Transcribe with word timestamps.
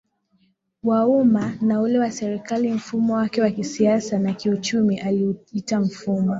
wa 0.83 1.07
umma 1.07 1.53
na 1.61 1.81
ule 1.81 1.99
wa 1.99 2.11
serikali 2.11 2.71
Mfumo 2.73 3.13
wake 3.13 3.41
wa 3.41 3.49
kisiasa 3.51 4.19
na 4.19 4.33
kiuchumi 4.33 4.97
aliuita 4.99 5.79
mfumo 5.79 6.29